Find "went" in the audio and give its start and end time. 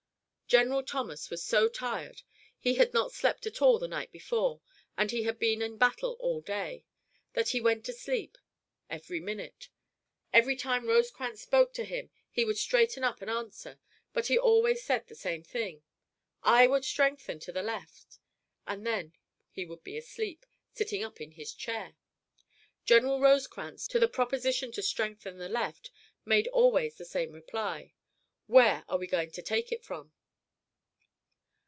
7.61-7.85